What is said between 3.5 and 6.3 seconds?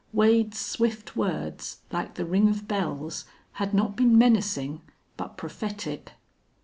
had not been menacing, but prophetic.